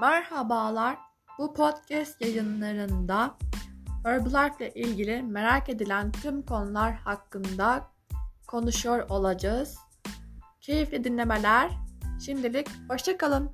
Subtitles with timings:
[0.00, 0.98] Merhabalar.
[1.38, 3.34] Bu podcast yayınlarında
[4.04, 7.90] Herbalife ile ilgili merak edilen tüm konular hakkında
[8.46, 9.78] konuşuyor olacağız.
[10.60, 11.70] Keyifli dinlemeler.
[12.24, 13.50] Şimdilik hoşçakalın.